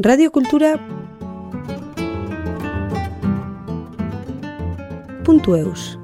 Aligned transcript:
Radio 0.00 0.30
Kultura 0.30 0.78
eus 5.58 5.98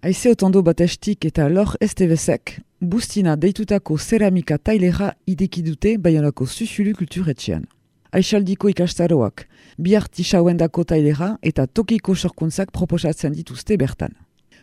Aize 0.00 0.30
otondo 0.30 0.62
bat 0.62 0.80
estik 0.80 1.26
eta 1.28 1.50
lor 1.50 1.76
estebezek, 1.78 2.62
bustina 2.80 3.36
deitutako 3.36 3.98
ceramika 3.98 4.56
tailera 4.56 5.12
ideki 5.26 5.62
dute 5.62 5.98
baionako 5.98 6.46
susulu 6.46 6.94
kulturetxean. 6.96 7.66
Aixaldiko 8.12 8.70
ikastaroak, 8.72 9.44
bi 9.76 9.92
artisauendako 9.94 10.84
tailera 10.84 11.36
eta 11.42 11.66
tokiko 11.66 12.14
sorkuntzak 12.14 12.72
proposatzen 12.72 13.36
dituzte 13.36 13.76
bertan. 13.76 14.16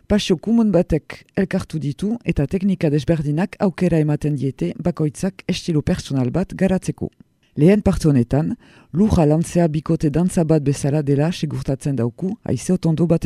Pasio 0.07 0.35
kumun 0.37 0.71
batek 0.71 1.23
elkartu 1.39 1.79
ditu 1.79 2.09
eta 2.27 2.45
teknika 2.47 2.89
desberdinak 2.91 3.55
aukera 3.63 4.01
ematen 4.03 4.35
diete 4.35 4.73
bakoitzak 4.87 5.45
estilo 5.47 5.81
personal 5.81 6.31
bat 6.31 6.53
garatzeko. 6.59 7.09
Lehen 7.55 7.81
parte 7.81 8.09
honetan, 8.09 8.55
lurra 8.91 9.25
lantzea 9.25 9.67
bikote 9.67 10.09
dantza 10.09 10.43
bat 10.43 10.63
bezala 10.63 11.03
dela 11.03 11.31
segurtatzen 11.31 11.95
dauku 11.95 12.35
aize 12.43 12.73
otondo 12.73 13.07
bat 13.07 13.25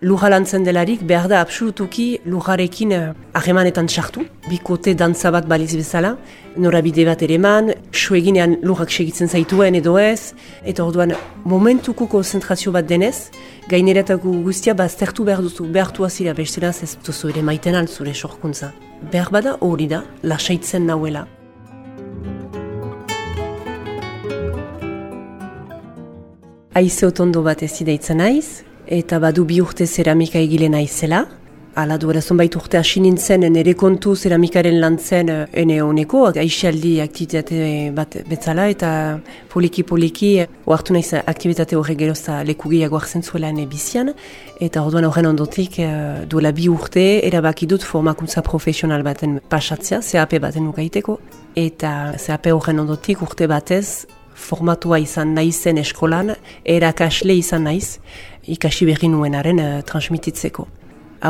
estik. 0.00 0.08
Luja 0.08 0.28
lantzen 0.30 0.64
delarik 0.64 1.02
behar 1.02 1.28
da 1.28 1.40
absolutuki 1.40 2.20
lujarekin 2.24 2.92
uh, 2.92 3.14
ahemanetan 3.34 3.86
txartu, 3.86 4.24
bikote 4.48 4.94
dantza 4.94 5.30
bat 5.30 5.46
baliz 5.46 5.74
bezala, 5.76 6.16
norabide 6.56 7.04
bat 7.04 7.22
ere 7.22 7.34
eman, 7.34 7.72
sueginean 7.92 8.56
lujak 8.62 8.90
segitzen 8.90 9.28
zaituen 9.28 9.74
edo 9.74 9.98
ez, 9.98 10.32
eta 10.64 10.84
orduan 10.84 11.12
momentuko 11.44 12.06
konzentrazio 12.06 12.72
bat 12.72 12.86
denez, 12.88 13.30
gaineretako 13.68 14.42
guztia 14.42 14.74
baztertu 14.74 15.24
behar 15.24 15.42
duzu, 15.42 15.66
behartu 15.66 16.04
azira 16.04 16.32
besteraz 16.32 16.82
ez 16.82 16.96
duzu 17.04 17.28
ere 17.28 17.42
maiten 17.42 17.74
altzure 17.74 18.14
sorkuntza. 18.14 18.72
Behar 19.12 19.30
bada 19.30 19.56
hori 19.60 19.86
da, 19.86 20.02
lasaitzen 20.22 20.86
nauela. 20.86 21.26
Aize 26.74 27.06
otondo 27.06 27.42
bat 27.42 27.62
ez 27.62 27.80
ideitzen 27.82 28.16
naiz, 28.16 28.62
eta 28.90 29.20
badu 29.22 29.44
bi 29.46 29.60
urte 29.62 29.86
zeramika 29.86 30.40
egile 30.42 30.68
naizela. 30.68 31.26
Ala 31.78 31.96
duela 32.02 32.20
zonbait 32.20 32.54
urte 32.58 32.74
hasi 32.80 32.98
nintzen 33.00 33.44
nire 33.54 33.76
kontu 33.78 34.16
zeramikaren 34.16 34.80
lantzen 34.82 35.28
eh, 35.30 35.44
ene 35.62 35.76
honeko, 35.86 36.24
aixaldi 36.42 36.96
aktivitate 37.00 37.92
bat 37.94 38.16
betzala 38.26 38.66
eta 38.72 38.90
poliki-poliki 39.52 40.32
oartu 40.66 40.96
naiz 40.98 41.14
aktivitate 41.20 41.78
horre 41.78 41.94
gerozta 41.94 42.40
leku 42.42 42.74
gehiago 42.74 42.98
hartzen 42.98 43.22
zuela 43.22 43.54
ene 43.54 43.68
bizian. 43.70 44.10
Eta 44.60 44.82
orduan 44.82 45.06
horren 45.06 45.30
ondotik 45.30 45.78
uh, 45.78 46.26
duela 46.28 46.50
bi 46.52 46.66
urte 46.68 47.06
erabaki 47.24 47.70
dut 47.70 47.86
formakuntza 47.86 48.42
profesional 48.42 49.06
baten 49.06 49.38
pasatzea, 49.48 50.02
CAP 50.02 50.40
baten 50.42 50.66
ukaiteko. 50.74 51.20
Eta 51.54 52.16
CAP 52.18 52.50
horren 52.50 52.82
ondotik 52.82 53.22
urte 53.22 53.46
batez 53.46 54.06
formatua 54.40 54.98
izan 55.02 55.34
naizen 55.36 55.78
eskolan, 55.82 56.34
erakasle 56.64 57.36
izan 57.38 57.66
naiz, 57.68 57.98
ikasi 58.48 58.88
berri 58.88 59.10
nuenaren 59.12 59.60
uh, 59.60 59.68
transmititzeko. 59.86 60.66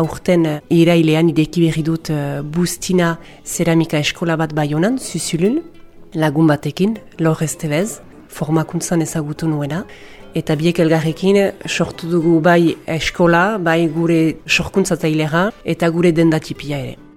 Aurten 0.00 0.46
uh, 0.46 0.60
irailean 0.70 1.32
ideki 1.32 1.66
berri 1.66 1.84
dut 1.86 2.12
uh, 2.14 2.40
Bustina 2.42 3.16
Ceramika 3.44 3.98
Eskola 3.98 4.38
bat 4.40 4.54
baionan, 4.56 4.98
zuzulun, 4.98 5.60
lagun 6.14 6.48
batekin, 6.50 6.96
lor 7.18 7.42
estebez, 7.42 8.00
formakuntzan 8.30 9.02
ezagutu 9.02 9.50
nuena, 9.50 9.84
eta 10.34 10.54
biek 10.54 10.78
elgarrekin 10.78 11.40
sortu 11.66 12.10
dugu 12.10 12.38
bai 12.40 12.76
eskola, 12.86 13.58
bai 13.58 13.88
gure 13.90 14.20
sorkuntzatailera 14.46 15.48
eta 15.74 15.90
gure 15.90 16.14
dendatipia 16.14 16.78
ere. 16.78 17.09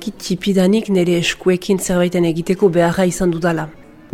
Badakit 0.00 0.22
tipidanik 0.24 0.86
nire 0.88 1.18
eskuekin 1.20 1.76
zerbaiten 1.76 2.24
egiteko 2.24 2.70
beharra 2.72 3.04
izan 3.04 3.30
dudala. 3.34 3.66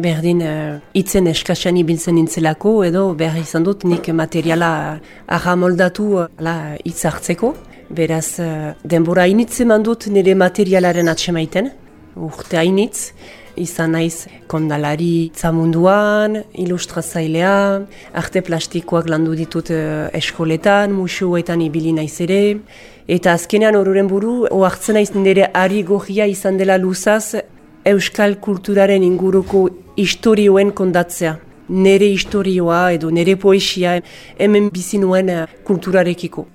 Berdin, 0.03 0.41
uh, 0.43 0.81
itzen 0.99 1.29
eskaxan 1.31 1.77
ibiltzen 1.79 2.17
nintzelako 2.19 2.73
edo 2.89 3.15
behar 3.15 3.39
izan 3.39 3.63
dut 3.63 3.85
nik 3.87 4.09
materiala 4.11 4.99
arra 5.29 5.55
moldatu 5.55 6.07
uh, 6.25 6.75
itz 6.85 7.05
hartzeko. 7.05 7.53
Beraz, 7.89 8.41
uh, 8.41 8.73
denbora 8.83 9.29
hainitze 9.29 9.65
mandut 9.65 10.09
nire 10.11 10.35
materialaren 10.35 11.07
atsemaiten, 11.07 11.71
urte 12.17 12.59
hainitz. 12.59 13.13
Izan 13.57 13.95
naiz 13.95 14.27
kondalari 14.51 15.31
zamunduan, 15.39 16.43
ilustrazailea, 16.67 17.55
arte 18.13 18.43
plastikoak 18.43 19.07
landu 19.09 19.39
ditut 19.39 19.71
eskoletan, 19.71 20.93
musuetan 20.93 21.63
ibili 21.65 21.95
naiz 21.97 22.21
ere, 22.27 22.59
Eta 23.07 23.37
azkenean 23.39 23.77
horuren 23.79 24.09
buru, 24.11 24.33
oartzen 24.51 24.97
naiz 24.99 25.13
nire 25.15 25.45
ari 25.55 25.85
gohia 25.87 26.27
izan 26.27 26.57
dela 26.59 26.75
luzaz, 26.77 27.37
euskal 27.87 28.35
kulturaren 28.43 29.05
inguruko 29.07 29.69
historioen 29.97 30.73
kondatzea. 30.75 31.37
Nere 31.69 32.09
historioa 32.11 32.81
edo 32.99 33.13
nere 33.15 33.37
poesia 33.39 33.95
hemen 34.39 34.69
bizinuen 34.75 35.31
eh, 35.31 35.47
kulturarekiko. 35.67 36.47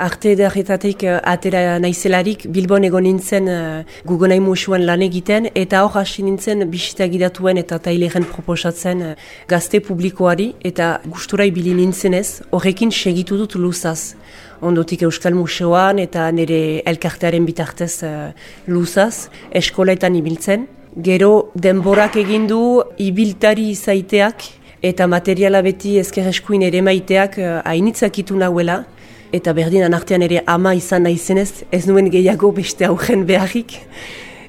Arte 0.00 0.32
edarretatik 0.32 1.02
uh, 1.04 1.18
atera 1.28 1.78
naizelarik 1.82 2.46
Bilbon 2.54 2.84
egon 2.88 3.04
nintzen 3.04 3.48
uh, 3.52 3.82
gugonai 4.08 4.38
musuan 4.40 4.86
lan 4.88 5.02
egiten 5.04 5.48
eta 5.54 5.82
hor 5.84 5.98
hasi 6.00 6.24
nintzen 6.24 6.64
bisita 6.72 7.08
gidatuen 7.12 7.60
eta 7.60 7.78
taileren 7.84 8.24
proposatzen 8.32 9.02
uh, 9.04 9.14
gazte 9.50 9.82
publikoari 9.84 10.50
eta 10.70 10.90
gustura 11.06 11.44
ibili 11.48 11.74
nintzenez 11.76 12.40
horrekin 12.50 12.90
segitu 12.90 13.38
dut 13.40 13.56
luzaz. 13.60 14.14
Ondotik 14.60 15.02
Euskal 15.08 15.36
Museoan 15.36 16.00
eta 16.02 16.28
nire 16.32 16.82
elkartearen 16.92 17.48
bitartez 17.48 18.02
uh, 18.04 18.30
luzaz 18.68 19.28
eskolaetan 19.62 20.16
ibiltzen. 20.16 20.68
Gero 20.96 21.50
denborak 21.54 22.16
egindu 22.20 22.62
ibiltari 22.98 23.68
izaiteak 23.74 24.48
eta 24.82 25.06
materiala 25.06 25.60
beti 25.62 25.98
ezker 26.00 26.32
eskuin 26.32 26.64
ere 26.66 26.80
maiteak 26.82 27.38
uh, 27.38 27.60
hainitzakitu 27.68 28.40
nahuela 28.40 28.84
eta 29.32 29.52
berdinan 29.54 29.94
artean 29.94 30.22
ere 30.26 30.42
ama 30.46 30.74
izan 30.74 31.04
naizenez, 31.06 31.64
ez 31.72 31.86
nuen 31.86 32.10
gehiago 32.10 32.52
beste 32.52 32.86
aurren 32.86 33.26
beharrik. 33.26 33.78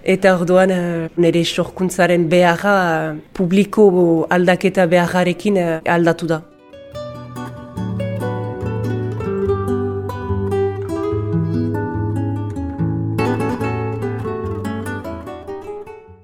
Eta 0.04 0.34
orduan 0.34 0.72
uh, 0.74 1.10
nire 1.22 1.44
sorkuntzaren 1.46 2.26
beharra 2.30 3.16
publiko 3.38 3.86
aldaketa 4.30 4.88
beharrarekin 4.90 5.60
uh, 5.62 5.76
aldatu 5.86 6.32
da. 6.32 6.42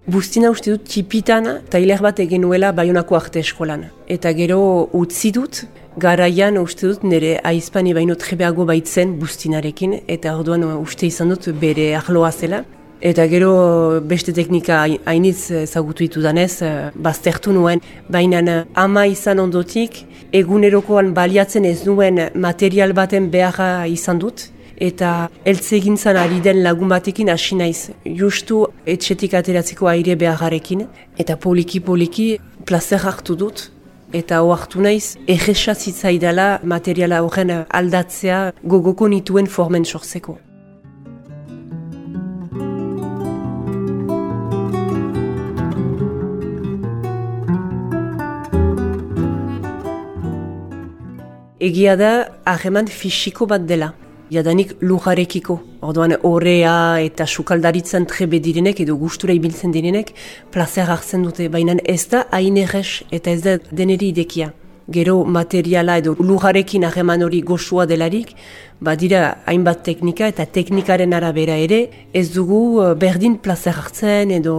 Bustina 0.07 0.49
uste 0.49 0.71
dut 0.71 0.87
txipitan 0.89 1.59
tailer 1.69 2.01
bat 2.01 2.17
egin 2.23 2.41
nuela 2.41 2.71
Bayonako 2.73 3.17
arte 3.19 3.43
eskolan. 3.43 3.83
Eta 4.09 4.31
gero 4.33 4.59
utzi 4.97 5.29
dut, 5.35 5.67
garaian 5.97 6.57
uste 6.61 6.87
dut 6.87 7.03
nire 7.03 7.37
aizpani 7.43 7.93
baino 7.97 8.15
trebeago 8.15 8.65
baitzen 8.69 9.17
bustinarekin, 9.21 9.99
eta 10.07 10.35
orduan 10.37 10.63
uste 10.77 11.07
izan 11.07 11.33
dut 11.33 11.49
bere 11.61 11.93
ahloa 11.97 12.31
zela. 12.31 12.63
Eta 13.01 13.27
gero 13.29 13.51
beste 14.01 14.33
teknika 14.33 14.79
hainitz 15.05 15.51
ezagutu 15.51 16.03
ditu 16.05 16.21
danez, 16.21 16.61
eh, 16.65 16.89
baztertu 16.95 17.53
nuen, 17.53 17.81
baina 18.09 18.41
eh, 18.41 18.63
ama 18.75 19.05
izan 19.05 19.39
ondotik, 19.39 20.03
egunerokoan 20.33 21.13
baliatzen 21.13 21.65
ez 21.65 21.85
nuen 21.85 22.29
material 22.33 22.93
baten 22.93 23.29
beharra 23.29 23.85
izan 23.87 24.17
dut, 24.19 24.47
eta 24.77 25.29
eltzegintzan 25.45 26.17
ari 26.17 26.41
den 26.41 26.63
lagun 26.63 26.89
batekin 26.89 27.29
hasi 27.29 27.55
naiz. 27.55 27.89
Justu 28.05 28.65
etxetik 28.85 29.33
ateratzeko 29.33 29.87
aire 29.93 30.15
beharrarekin, 30.15 30.87
eta 31.17 31.37
poliki-poliki 31.37 32.39
plazer 32.65 33.05
hartu 33.05 33.35
dut, 33.35 33.69
eta 34.13 34.41
oartu 34.43 34.81
naiz, 34.81 35.17
egresazitzaidala 35.27 36.47
materiala 36.63 37.21
horren 37.25 37.53
aldatzea 37.67 38.51
gogoko 38.63 39.07
nituen 39.07 39.47
formen 39.47 39.85
sortzeko. 39.85 40.37
Egia 51.59 51.95
da, 51.97 52.11
hageman 52.45 52.87
fisiko 52.87 53.47
bat 53.49 53.65
dela. 53.67 53.93
Jadanik 54.33 54.75
lujarekiko. 54.81 55.59
Orduan 55.81 56.15
horrea 56.23 56.99
eta 57.03 57.27
sukaldaritzen 57.27 58.05
trebe 58.09 58.39
direnek 58.43 58.81
edo 58.85 58.95
gustura 58.99 59.33
ibiltzen 59.33 59.71
direnek 59.71 60.13
plazer 60.51 60.89
hartzen 60.89 61.23
dute, 61.23 61.49
baina 61.49 61.77
ez 61.83 62.07
da 62.11 62.25
hain 62.31 62.57
errex 62.57 63.03
eta 63.11 63.31
ez 63.31 63.41
da 63.41 63.57
deneri 63.71 64.13
idekia 64.15 64.51
gero 64.89 65.23
materiala 65.25 65.97
edo 65.99 66.15
lujarekin 66.19 66.85
hageman 66.87 67.23
hori 67.23 67.41
goxua 67.41 67.85
delarik, 67.85 68.33
badira 68.79 69.37
hainbat 69.49 69.83
teknika 69.83 70.27
eta 70.31 70.45
teknikaren 70.45 71.13
arabera 71.17 71.57
ere, 71.57 71.79
ez 72.13 72.27
dugu 72.33 72.61
eh, 72.83 72.93
berdin 72.95 73.37
plaza 73.41 73.73
hartzen 73.73 74.31
edo 74.37 74.55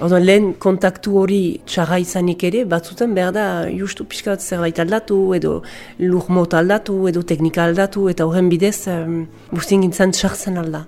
odo, 0.00 0.18
lehen 0.18 0.54
kontaktu 0.58 1.16
hori 1.22 1.40
txarra 1.66 2.00
izanik 2.02 2.44
ere, 2.50 2.64
batzutan 2.64 3.14
behar 3.14 3.32
da 3.36 3.46
justu 3.70 4.08
pixka 4.08 4.34
bat 4.34 4.42
zerbait 4.42 4.78
aldatu 4.84 5.22
edo 5.38 5.62
lujmot 5.98 6.54
aldatu 6.54 7.00
edo 7.08 7.22
teknika 7.22 7.66
aldatu 7.68 8.08
eta 8.08 8.26
horren 8.26 8.48
bidez 8.48 8.86
um, 8.92 9.26
guztien 9.52 9.84
gintzen 9.84 10.16
txartzen 10.16 10.58
alda. 10.58 10.86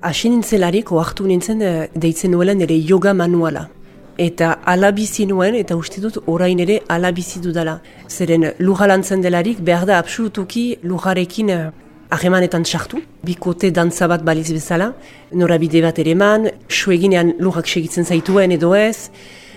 Asi 0.00 0.28
nintzelarik, 0.30 0.92
oartu 0.92 1.24
nintzen, 1.26 1.60
eh, 1.60 1.88
deitzen 1.92 2.30
nuela 2.30 2.54
nire 2.54 2.76
yoga 2.88 3.12
manuala. 3.14 3.68
Eta 4.16 4.52
alabizi 4.64 5.26
nuen, 5.26 5.56
eta 5.56 5.74
uste 5.74 6.00
dut 6.00 6.20
orain 6.26 6.60
ere 6.60 6.82
alabizi 6.88 7.40
dudala. 7.40 7.80
Zeren 8.08 8.52
lujalantzen 8.60 9.20
delarik, 9.20 9.58
behar 9.58 9.86
da 9.86 9.98
absolutuki 9.98 10.78
lujarekin 10.84 11.50
eh, 11.50 11.70
ahemanetan 12.10 12.62
txartu. 12.62 13.00
Bikote 13.24 13.72
dantza 13.72 14.06
bat 14.06 14.22
baliz 14.22 14.52
bezala, 14.52 14.92
norabide 15.32 15.82
bat 15.82 15.98
ere 15.98 16.14
man, 16.14 16.46
sueginean 16.68 17.34
lujak 17.40 17.66
segitzen 17.66 18.04
zaituen 18.04 18.52
edo 18.52 18.76
ez, 18.76 19.10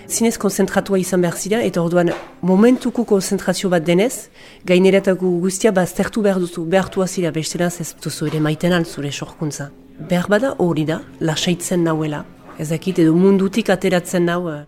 zinez 0.08 0.38
konzentratua 0.38 0.98
izan 0.98 1.22
behar 1.22 1.36
zira, 1.38 1.62
eta 1.62 1.80
orduan 1.82 2.10
momentuko 2.40 3.04
konzentrazio 3.04 3.70
bat 3.70 3.86
denez, 3.86 4.26
gaineretako 4.66 5.38
guztia 5.46 5.70
baztertu 5.70 6.20
behar 6.20 6.40
duzu, 6.40 6.64
behartu 6.64 7.00
azira, 7.00 7.30
bestela 7.30 7.70
ez 7.70 7.94
duzu 8.02 8.26
ere 8.26 8.40
maiten 8.40 8.72
altzure 8.72 9.12
sorkuntza 9.12 9.70
behar 10.08 10.28
bada 10.28 10.54
hori 10.58 10.84
da, 10.88 11.00
lasaitzen 11.20 11.84
nauela. 11.84 12.24
Ezakit 12.58 12.98
edo 13.02 13.14
mundutik 13.16 13.70
ateratzen 13.70 14.28
nau. 14.28 14.42
Eh. 14.52 14.62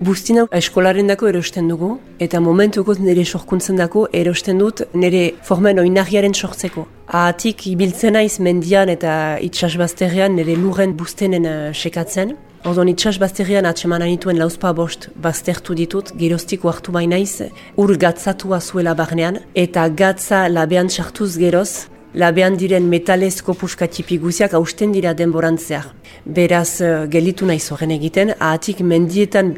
Bustina 0.00 0.46
eskolaren 0.56 1.10
dako 1.10 1.28
erosten 1.28 1.68
dugu, 1.68 1.90
eta 2.24 2.40
momentuko 2.40 2.94
nire 2.98 3.22
sorkuntzen 3.24 3.76
dako 3.78 4.06
erosten 4.16 4.58
dut 4.58 4.80
nire 4.94 5.20
formen 5.46 5.78
oinarriaren 5.78 6.32
sortzeko. 6.34 6.86
Ahatik 7.06 7.66
ibiltzen 7.68 8.16
naiz 8.16 8.40
mendian 8.40 8.88
eta 8.88 9.12
itxasbazterrean 9.44 10.34
nire 10.40 10.56
lurren 10.56 10.96
bustenen 10.96 11.46
uh, 11.46 11.58
sekatzen, 11.74 12.32
Ordon 12.62 12.90
itxas 12.92 13.16
bazterian 13.16 13.64
atseman 13.64 14.02
anituen 14.04 14.36
lauzpa 14.36 14.74
bost 14.76 15.06
baztertu 15.24 15.72
ditut, 15.78 16.10
geroztiko 16.20 16.68
hartu 16.68 16.92
bainaiz, 16.92 17.46
ur 17.80 17.94
gatzatua 17.96 18.58
zuela 18.60 18.92
barnean, 18.94 19.38
eta 19.54 19.86
gatza 19.88 20.42
labean 20.52 20.90
sartuz 20.92 21.38
geroz, 21.40 21.86
labean 22.12 22.58
diren 22.60 22.84
metalezko 22.92 23.54
puskatipi 23.56 24.18
guziak 24.20 24.52
hausten 24.52 24.92
dira 24.92 25.14
denborantzeak. 25.16 25.88
Beraz, 26.26 26.82
uh, 26.84 27.06
gelitu 27.08 27.48
nahi 27.48 27.64
zoren 27.64 27.96
egiten, 27.96 28.34
ahatik 28.38 28.84
mendietan 28.84 29.54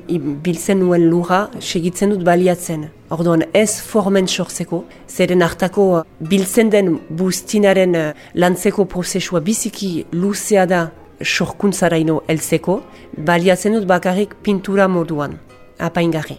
biltzen 0.46 0.78
nuen 0.84 1.08
lura 1.10 1.49
segitzen 1.58 2.14
dut 2.14 2.22
baliatzen. 2.22 2.87
Orduan 3.10 3.43
ez 3.52 3.81
formen 3.82 4.31
sortzeko, 4.31 4.84
zeren 5.08 5.43
hartako 5.43 5.90
uh, 5.99 6.06
biltzen 6.20 6.70
den 6.70 7.00
bustinaren 7.10 7.99
uh, 7.99 8.08
lantzeko 8.38 8.87
prozesua 8.87 9.43
biziki 9.43 10.04
luzea 10.14 10.70
da 10.70 10.84
sorkuntzaraino 11.25 12.23
heltzeko, 12.29 12.81
baliatzen 13.17 13.77
dut 13.79 13.87
bakarrik 13.89 14.35
pintura 14.43 14.89
moduan, 14.89 15.39
apaingarri. 15.79 16.39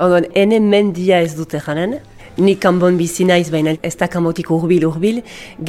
Ogon, 0.00 0.24
ene 0.34 0.60
mendia 0.64 1.18
ez 1.20 1.34
dute 1.36 1.58
janen, 1.60 1.98
ni 2.38 2.54
kanbon 2.56 2.96
bizi 2.96 3.26
naiz 3.28 3.50
baina 3.52 3.74
ez 3.84 3.96
da 4.00 4.06
kamotik 4.08 4.48
urbil 4.50 4.86
urbil, 4.88 5.18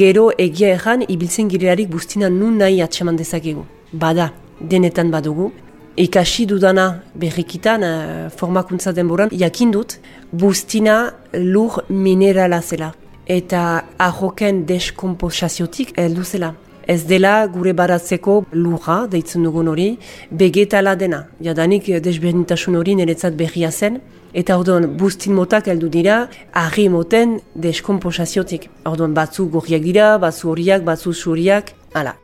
gero 0.01 0.29
egia 0.39 0.69
erran 0.77 1.03
ibiltzen 1.03 1.49
girelarik 1.51 1.89
bustina 1.91 2.29
nun 2.29 2.57
nahi 2.61 2.79
atseman 2.81 3.19
dezakegu. 3.19 3.65
Bada, 3.91 4.29
denetan 4.61 5.11
badugu, 5.11 5.51
ikasi 5.97 6.45
dudana 6.49 7.03
berrikitan 7.15 7.81
uh, 7.81 8.29
formakuntza 8.29 8.95
denboran, 8.95 9.29
jakin 9.31 9.71
dut, 9.71 9.99
bustina 10.33 11.13
lur 11.33 11.81
minerala 11.89 12.61
zela. 12.61 12.93
Eta 13.27 13.83
ahoken 13.99 14.65
deskomposaziotik 14.67 15.97
heldu 15.97 16.23
zela. 16.23 16.53
Ez 16.87 17.05
dela 17.07 17.45
gure 17.47 17.73
baratzeko 17.77 18.41
lurra, 18.53 19.05
deitzen 19.11 19.45
dugun 19.45 19.69
hori, 19.71 19.97
begetala 20.31 20.95
dena. 20.99 21.27
Jadanik 21.39 21.87
desberdintasun 22.03 22.75
hori 22.75 22.95
niretzat 22.97 23.37
berria 23.37 23.71
zen. 23.71 24.01
Eta 24.33 24.57
orduan, 24.57 24.87
bustin 24.97 25.35
motak 25.35 25.67
heldu 25.67 25.91
dira, 25.91 26.17
ahri 26.53 26.87
moten 26.89 27.39
deskomposaziotik. 27.55 28.69
Orduan, 28.87 29.13
batzu 29.13 29.47
gorriak 29.51 29.85
dira, 29.85 30.17
batzu 30.17 30.51
horiak, 30.55 30.83
batzu 30.87 31.13
suriak, 31.13 31.73
ala. 31.93 32.15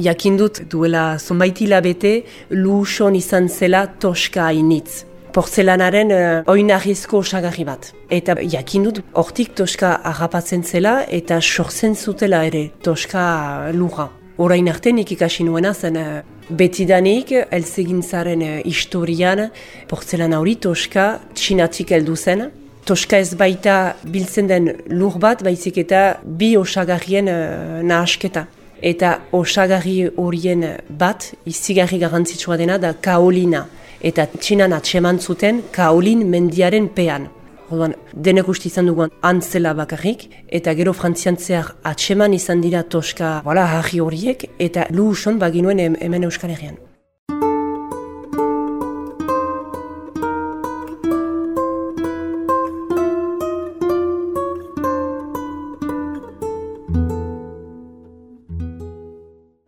Jakindut 0.00 0.62
duela 0.70 1.18
zonbait 1.18 1.60
hilabete 1.60 2.24
luson 2.50 3.14
izan 3.14 3.48
zela 3.48 3.86
toska 3.86 4.46
hainitz. 4.48 5.04
Porzelanaren 5.32 6.10
uh, 6.10 6.42
oinarrizko 6.50 7.20
osagarri 7.22 7.64
bat. 7.64 7.92
Eta 8.10 8.34
jakindut 8.42 9.00
hortik 9.14 9.54
toska 9.54 9.92
harrapatzen 10.10 10.64
zela 10.64 11.04
eta 11.06 11.40
sortzen 11.40 11.94
zutela 11.94 12.42
ere 12.48 12.70
toska 12.82 13.70
lura. 13.76 14.08
Horain 14.40 14.68
arte 14.72 14.92
nik 14.92 15.12
ikasi 15.14 15.46
nuena 15.46 15.74
zen 15.74 15.96
uh, 16.00 16.20
betidanik 16.50 17.32
elzegintzaren 17.50 18.42
uh, 18.42 18.54
historian 18.64 19.46
porzelana 19.88 20.40
hori 20.40 20.56
toska 20.56 21.20
txinatik 21.34 21.94
heldu 21.94 22.16
zen. 22.16 22.48
Toska 22.84 23.20
ez 23.22 23.36
baita 23.38 23.94
biltzen 24.02 24.48
den 24.50 24.72
lur 24.88 25.20
bat, 25.22 25.44
baizik 25.46 25.78
eta 25.84 26.16
bi 26.24 26.56
osagarrien 26.58 27.28
uh, 27.30 27.84
nahasketa 27.86 28.48
eta 28.82 29.18
osagarri 29.32 30.08
horien 30.16 30.64
bat 30.88 31.32
izigarri 31.46 31.98
garrantzitsua 31.98 32.56
dena 32.56 32.78
da 32.78 32.94
kaolina 32.94 33.66
eta 34.00 34.26
txinan 34.26 34.72
atseman 34.72 35.20
zuten 35.20 35.62
kaolin 35.72 36.24
mendiaren 36.28 36.88
pean. 36.88 37.28
Orduan, 37.70 37.94
denek 38.14 38.48
uste 38.50 38.66
izan 38.66 38.88
duguan 38.90 39.12
antzela 39.22 39.74
bakarrik, 39.78 40.26
eta 40.48 40.74
gero 40.74 40.92
frantzian 40.92 41.38
zehar 41.38 41.76
atseman 41.86 42.34
izan 42.34 42.60
dira 42.64 42.82
toska 42.82 43.40
voilà, 43.46 43.68
harri 43.78 44.00
horiek, 44.02 44.48
eta 44.58 44.88
lu 44.90 45.10
uson 45.14 45.38
baginuen 45.38 45.78
hemen 45.78 46.24
Euskal 46.26 46.50
Herrian. 46.50 46.80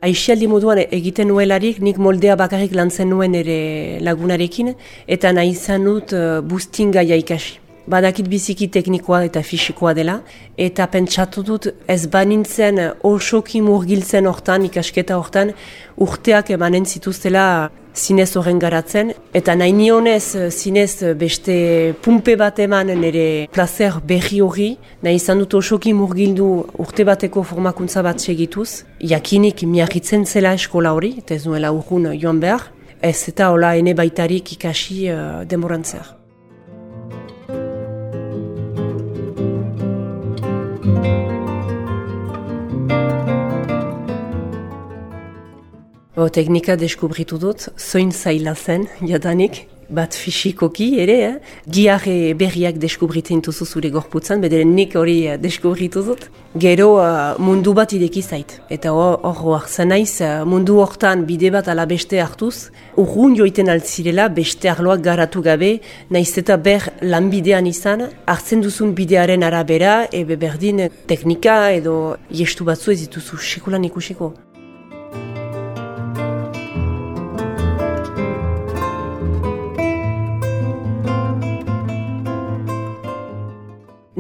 Aixialdi 0.02 0.48
moduan 0.50 0.80
egiten 0.82 1.28
nuelarik, 1.30 1.76
nik 1.78 1.98
moldea 2.02 2.34
bakarrik 2.34 2.72
lantzen 2.74 3.12
nuen 3.12 3.36
ere 3.38 4.00
lagunarekin, 4.02 4.72
eta 5.06 5.30
nahi 5.30 5.54
izan 5.54 5.86
dut 5.86 6.14
uh, 6.18 6.40
bustinga 6.42 7.06
ikasi. 7.06 7.61
Badakit 7.86 8.28
biziki 8.30 8.68
teknikoa 8.70 9.24
eta 9.26 9.42
fisikoa 9.42 9.92
dela, 9.94 10.20
eta 10.56 10.86
pentsatu 10.86 11.42
dut 11.42 11.66
ez 11.90 12.06
banintzen 12.06 12.78
osoki 13.02 13.60
murgiltzen 13.64 14.28
hortan, 14.30 14.68
ikasketa 14.68 15.18
hortan, 15.18 15.50
urteak 15.98 16.52
emanen 16.54 16.86
zituztela 16.86 17.70
zinez 17.94 18.30
horren 18.36 18.60
garatzen, 18.62 19.12
eta 19.34 19.56
nahi 19.58 19.72
nionez 19.76 20.36
zinez 20.50 21.02
beste 21.18 21.94
pumpe 22.02 22.36
bat 22.40 22.58
eman 22.62 22.94
nire 23.02 23.48
placer 23.52 23.98
berri 24.06 24.40
hori, 24.40 24.70
nahi 25.02 25.18
izan 25.18 25.42
dut 25.42 25.58
osoki 25.60 25.92
murgildu 25.92 26.48
urte 26.78 27.04
bateko 27.04 27.42
formakuntza 27.42 28.06
bat 28.06 28.20
segituz, 28.20 28.84
jakinik 29.00 29.66
miarritzen 29.66 30.24
zela 30.24 30.54
eskola 30.54 30.94
hori, 30.94 31.16
eta 31.18 31.34
ez 31.34 31.44
nuela 31.46 31.74
urgun 31.74 32.12
joan 32.14 32.40
behar, 32.40 32.70
ez 33.02 33.18
eta 33.28 33.50
hola 33.50 33.74
ene 33.76 33.94
baitarik 33.98 34.54
ikasi 34.56 35.08
uh, 35.10 35.44
demorantzeak. 35.44 36.21
O, 46.22 46.28
teknika 46.28 46.76
deskubritu 46.78 47.36
dut, 47.40 47.64
zoin 47.78 48.12
zaila 48.12 48.52
zen, 48.54 48.84
jadanik, 49.02 49.56
bat 49.90 50.14
fisikoki 50.14 50.86
ere, 51.02 51.16
eh? 51.26 51.54
giare 51.66 52.14
berriak 52.38 52.76
deskubritzen 52.78 53.40
duzu 53.42 53.66
zure 53.66 53.90
gorputzan, 53.90 54.38
bederen 54.44 54.70
nik 54.76 54.94
hori 54.94 55.16
eh, 55.26 55.38
deskubritu 55.42 56.04
dut. 56.06 56.28
Gero 56.62 56.86
uh, 57.00 57.32
mundu 57.42 57.72
bat 57.74 57.94
ideki 57.96 58.22
zait, 58.22 58.54
eta 58.70 58.92
hor 58.92 59.18
hor 59.24 59.66
naiz 59.88 60.20
uh, 60.20 60.44
mundu 60.46 60.78
hortan 60.84 61.24
bide 61.26 61.50
bat 61.50 61.72
ala 61.72 61.88
beste 61.90 62.20
hartuz, 62.22 62.70
urrun 62.94 63.34
joiten 63.40 63.72
altzirela 63.72 64.28
beste 64.28 64.70
arloak 64.70 65.02
garatu 65.02 65.42
gabe, 65.42 65.72
naiz 66.10 66.30
eta 66.38 66.56
ber 66.56 66.92
lanbidean 67.02 67.66
izan, 67.66 68.06
hartzen 68.28 68.62
duzun 68.62 68.94
bidearen 68.94 69.42
arabera, 69.42 70.06
ebe 70.12 70.36
berdin 70.36 70.86
teknika 71.08 71.58
edo 71.72 72.16
jestu 72.30 72.68
batzu 72.68 72.94
ez 72.94 73.00
dituzu 73.06 73.42
sekulan 73.42 73.90
ikusiko. 73.90 74.34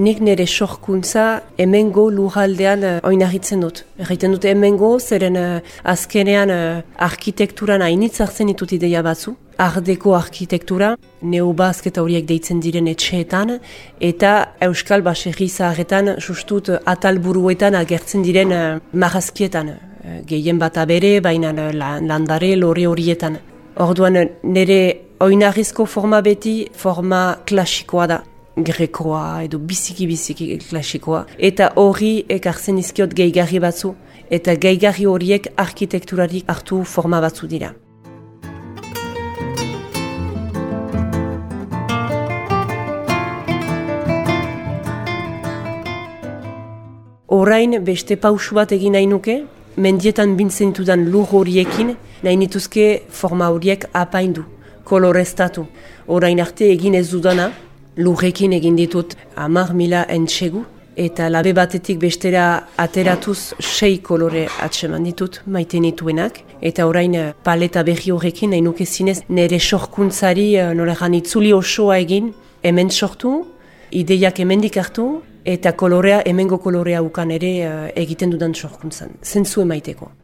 Nik 0.02 0.18
nire 0.18 0.46
sorkuntza 0.48 1.24
emengo 1.62 2.08
lurraldean 2.10 2.80
uh, 2.82 2.94
oinarritzen 3.06 3.60
dut. 3.62 3.84
Erraiten 4.02 4.32
dut 4.34 4.46
emengo, 4.50 4.88
zeren 4.98 5.36
uh, 5.38 5.60
azkenean 5.92 6.50
uh, 6.50 6.80
arkitekturan 7.06 7.84
hainitz 7.86 8.16
hartzen 8.24 8.50
ditut 8.50 8.72
ideia 8.74 9.04
batzu. 9.06 9.36
Ardeko 9.62 10.16
arkitektura, 10.18 10.88
neobazk 11.34 11.86
eta 11.92 12.02
horiek 12.02 12.26
deitzen 12.26 12.58
diren 12.64 12.88
etxeetan, 12.90 13.58
eta 14.00 14.32
Euskal 14.66 15.06
Baserri 15.06 15.46
zaharretan 15.46 16.16
sustut 16.18 16.72
atalburuetan 16.80 17.78
agertzen 17.84 18.26
diren 18.26 18.56
uh, 18.56 18.64
marazkietan. 19.04 19.70
Uh, 19.70 20.18
gehien 20.26 20.58
bat 20.58 20.82
abere, 20.82 21.20
baina 21.22 21.54
uh, 21.54 21.70
landare 21.78 22.56
lore 22.58 22.88
horietan. 22.90 23.38
Orduan 23.86 24.18
nire 24.42 24.82
oinarrizko 25.22 25.86
forma 25.86 26.24
beti 26.26 26.58
forma 26.74 27.24
klasikoa 27.46 28.10
da 28.16 28.22
grekoa 28.56 29.42
edo 29.44 29.58
biziki-biziki 29.58 30.58
klasikoa. 30.68 31.24
Eta 31.38 31.72
hori 31.76 32.24
ekartzen 32.28 32.78
izkiot 32.78 33.14
geigarri 33.16 33.60
batzu, 33.60 33.94
eta 34.30 34.54
geigarri 34.56 35.06
horiek 35.06 35.48
arkitekturarik 35.56 36.48
hartu 36.48 36.82
forma 36.84 37.20
batzu 37.20 37.48
dira. 37.48 37.72
Orain 47.32 47.78
beste 47.80 48.18
pausu 48.20 48.54
bat 48.54 48.72
egin 48.76 48.92
nahi 48.92 49.06
nuke, 49.08 49.38
mendietan 49.80 50.34
bintzen 50.36 50.74
dudan 50.76 51.06
lur 51.08 51.30
horiekin, 51.32 51.94
nahi 52.22 52.36
nituzke 52.36 53.06
forma 53.08 53.48
horiek 53.48 53.86
apaindu, 53.96 54.44
koloreztatu. 54.84 55.64
Orain 56.08 56.42
arte 56.44 56.68
egin 56.68 56.94
ez 56.94 57.06
dudana, 57.08 57.48
lurrekin 57.96 58.52
egin 58.52 58.76
ditut 58.76 59.16
amar 59.36 59.72
mila 59.74 60.04
entxegu, 60.08 60.64
eta 60.96 61.28
labe 61.30 61.52
batetik 61.56 61.98
bestera 61.98 62.68
ateratuz 62.76 63.54
sei 63.60 63.98
kolore 63.98 64.46
atseman 64.60 65.04
ditut 65.04 65.40
maite 65.46 65.80
nituenak, 65.80 66.42
eta 66.60 66.86
orain 66.86 67.14
eh, 67.14 67.32
paleta 67.44 67.82
berri 67.82 68.12
horrekin 68.12 68.50
nahi 68.50 68.62
nuke 68.62 68.86
zinez 68.86 69.22
nire 69.28 69.58
sorkuntzari 69.60 70.54
eh, 70.56 70.72
nolegan 70.74 71.14
itzuli 71.14 71.52
osoa 71.52 71.98
egin, 71.98 72.32
hemen 72.62 72.90
sortu, 72.90 73.44
ideiak 73.90 74.40
hemendik 74.40 74.76
hartu, 74.76 75.22
eta 75.44 75.72
kolorea, 75.72 76.22
hemengo 76.26 76.58
kolorea 76.58 77.02
ukan 77.02 77.30
ere 77.30 77.54
eh, 77.60 77.92
egiten 78.04 78.30
dudan 78.30 78.54
sorkuntzan, 78.54 79.16
zentzu 79.22 79.62
emaiteko. 79.62 80.21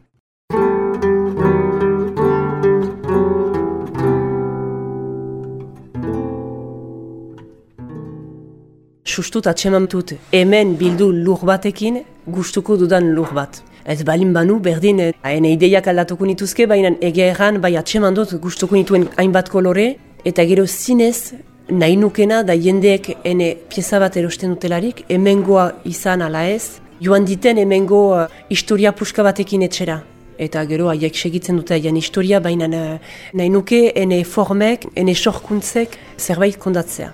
Sustut 9.09 9.47
atseman 9.47 9.87
dut 9.91 10.13
hemen 10.31 10.75
bildu 10.79 11.11
lur 11.25 11.41
batekin 11.51 12.03
gustuko 12.27 12.77
dudan 12.79 13.13
lur 13.15 13.33
bat. 13.35 13.63
Ez 13.85 14.03
balin 14.05 14.33
banu, 14.33 14.59
berdin, 14.59 14.99
hain 15.23 15.45
ideiak 15.49 15.87
aldatuko 15.87 16.27
nituzke, 16.29 16.67
baina 16.69 16.91
egia 17.01 17.31
erran, 17.33 17.57
bai 17.63 17.75
atseman 17.77 18.13
dut 18.13 18.35
gustuko 18.43 18.75
nituen 18.75 19.07
hainbat 19.17 19.49
kolore, 19.49 19.95
eta 20.25 20.45
gero 20.45 20.67
zinez, 20.67 21.33
nahi 21.71 21.97
nukena 21.97 22.43
da 22.43 22.53
jendeek 22.53 23.09
ene 23.25 23.55
pieza 23.69 23.99
bat 23.99 24.17
erosten 24.17 24.53
dutelarik, 24.53 25.03
hemengoa 25.09 25.71
izan 25.85 26.21
ala 26.21 26.45
ez, 26.49 26.79
joan 27.01 27.25
diten 27.25 27.57
hemengo 27.57 28.01
uh, 28.15 28.27
historia 28.49 28.91
puska 28.91 29.23
batekin 29.23 29.65
etxera. 29.65 30.01
Eta 30.39 30.63
gero 30.65 30.87
haiek 30.91 31.15
segitzen 31.15 31.57
dute 31.59 31.75
haien 31.75 31.97
historia, 31.97 32.39
baina 32.39 32.69
uh, 32.69 32.99
nahi 33.33 33.49
nuke 33.49 33.87
ene 33.95 34.23
formek, 34.23 34.85
ene 34.95 35.15
sorkuntzek 35.15 35.97
zerbait 36.17 36.59
kondatzea. 36.59 37.13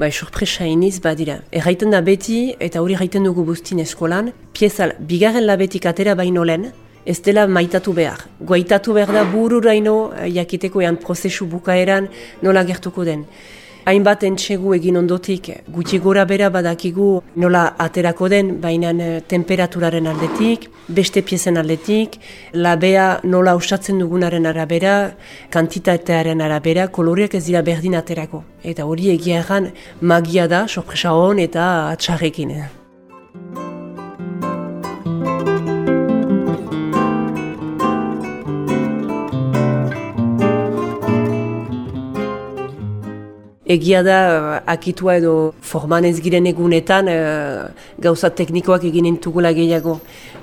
Bai, 0.00 0.10
sorpresa 0.12 0.64
iniz 0.64 0.98
badira. 1.04 1.40
Erraiten 1.52 1.92
da 1.92 2.00
beti, 2.00 2.54
eta 2.58 2.80
hori 2.80 2.96
erraiten 2.96 3.26
dugu 3.28 3.44
buztin 3.44 3.82
eskolan, 3.84 4.32
piezal, 4.56 4.94
bigarren 5.12 5.44
labetik 5.44 5.86
atera 5.90 6.14
baino 6.16 6.44
lehen, 6.48 6.70
ez 7.04 7.18
dela 7.26 7.46
maitatu 7.46 7.92
behar. 7.96 8.24
Guaitatu 8.40 8.96
behar 8.96 9.12
da 9.12 9.24
bururaino, 9.28 10.12
eh, 10.16 10.30
jakiteko 10.32 10.80
ean 10.80 10.96
prozesu 10.96 11.46
bukaeran 11.46 12.08
nola 12.42 12.64
gertuko 12.64 13.04
den 13.04 13.26
hainbat 13.88 14.24
entxegu 14.28 14.74
egin 14.74 14.96
ondotik 15.00 15.50
gutxi 15.68 15.98
gora 15.98 16.24
bera 16.24 16.50
badakigu 16.50 17.22
nola 17.36 17.74
aterako 17.78 18.28
den, 18.28 18.56
baina 18.60 18.90
eh, 18.92 19.20
temperaturaren 19.28 20.06
aldetik, 20.06 20.68
beste 20.88 21.22
piezen 21.22 21.56
aldetik, 21.60 22.18
labea 22.54 23.20
nola 23.24 23.54
usatzen 23.56 23.98
dugunaren 23.98 24.46
arabera, 24.46 24.96
kantitatearen 25.50 26.40
arabera, 26.40 26.88
koloriak 26.88 27.34
ez 27.34 27.44
dira 27.46 27.62
berdin 27.62 27.96
aterako. 28.00 28.44
Eta 28.64 28.84
hori 28.84 29.10
egia 29.14 29.40
egan 29.44 29.70
magia 30.00 30.48
da, 30.48 30.66
sorpresa 30.68 31.14
hon 31.16 31.38
eta 31.38 31.70
atxarrekin. 31.94 32.79
Egia 43.70 44.02
da 44.02 44.18
eh, 44.30 44.60
akitua 44.74 45.16
edo 45.20 45.34
forman 45.62 46.04
ez 46.08 46.18
giren 46.24 46.46
egunetan 46.50 47.08
uh, 47.12 47.68
gauza 48.02 48.30
teknikoak 48.40 48.84
egin 48.90 49.06
entugula 49.12 49.52
gehiago. 49.54 50.00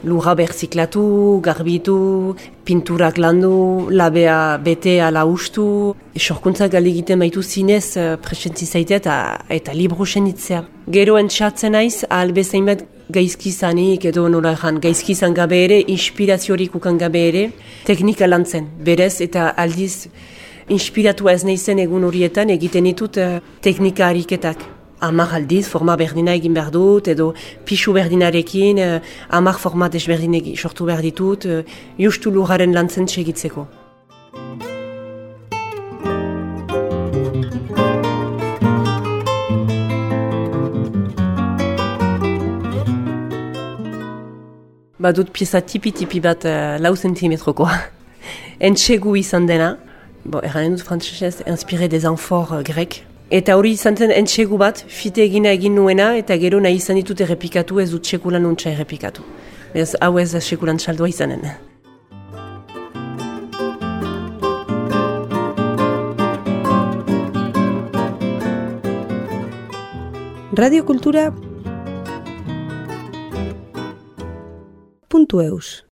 Lura 0.07 0.35
berziklatu, 0.37 1.03
garbitu, 1.43 2.35
pinturak 2.65 3.17
landu, 3.17 3.89
labea 3.89 4.57
bete 4.63 4.99
ala 5.03 5.25
ustu. 5.25 5.67
Sorkuntza 6.15 6.69
gali 6.71 6.93
egiten 6.95 7.19
baitu 7.23 7.43
zinez 7.43 7.97
uh, 7.97 8.15
presentzi 8.21 8.65
zaitea 8.65 9.01
eta, 9.03 9.17
eta 9.59 9.75
libro 9.75 10.05
senitzea. 10.05 10.63
Gero 10.87 11.17
entxatzen 11.19 11.75
naiz, 11.75 12.05
albezain 12.09 12.69
bat 12.69 12.85
gaizki 13.11 13.51
zanik 13.51 14.05
edo 14.07 14.27
nola 14.31 14.53
ezan, 14.55 14.79
gaizki 14.83 15.15
zan 15.15 15.35
gabe 15.35 15.59
ere, 15.65 15.81
inspiraziorik 15.95 16.75
ukan 16.79 16.97
gabe 16.99 17.27
ere, 17.27 17.45
teknika 17.87 18.27
lantzen. 18.27 18.67
Berez 18.83 19.15
eta 19.23 19.49
aldiz, 19.63 20.07
inspiratu 20.69 21.29
ez 21.31 21.43
neizen 21.47 21.79
egun 21.79 22.03
horietan 22.03 22.51
egiten 22.51 22.87
ditut 22.89 23.17
uh, 23.21 23.39
teknika 23.63 24.09
hariketak. 24.09 24.65
Amar 24.99 25.35
aldiz, 25.37 25.67
forma 25.69 25.95
berdina 25.95 26.33
egin 26.35 26.55
behar 26.57 26.71
dut, 26.73 27.07
edo 27.07 27.31
pixu 27.65 27.93
berdinarekin, 27.95 28.81
uh, 28.81 28.99
amar 29.29 29.59
forma 29.61 29.87
desberdin 29.93 30.35
sortu 30.55 30.85
behar 30.89 31.01
ditut, 31.05 31.45
uh, 31.45 31.63
justu 31.97 32.31
lujaren 32.31 32.73
lantzen 32.73 33.07
segitzeko. 33.07 33.67
Badut 44.99 45.29
pieza 45.31 45.61
tipi-tipi 45.61 46.19
bat 46.19 46.43
uh, 46.43 46.75
lau 46.81 46.95
zentimetrokoa. 46.95 47.83
Entxegu 48.67 49.15
izan 49.15 49.45
dena, 49.47 49.75
bo, 50.27 50.41
erranen 50.43 50.75
dut 50.75 50.83
frantzesez, 50.85 51.41
inspire 51.47 51.87
des 51.87 52.05
anfor 52.05 52.51
uh, 52.51 52.63
grek. 52.63 53.05
Eta 53.31 53.57
hori 53.59 53.73
izan 53.75 53.97
zen 53.97 54.11
entxegu 54.11 54.57
bat, 54.59 54.83
fite 54.87 55.23
egina 55.23 55.51
egin 55.55 55.75
nuena, 55.75 56.13
eta 56.19 56.37
gero 56.39 56.59
nahi 56.63 56.79
izan 56.79 56.99
ditut 56.99 57.23
errepikatu, 57.23 57.79
ez 57.83 57.89
dut 57.91 58.05
sekulan 58.05 58.45
untsa 58.47 58.71
errepikatu. 58.71 59.25
Ez 59.73 59.95
hau 60.01 60.17
ez 60.19 60.31
sekulan 60.43 60.77
txaldua 60.77 61.09
izanen. 61.11 61.47
Radio 70.57 70.85
Kultura 70.85 71.27
puntu 75.07 75.41
eus. 75.41 75.83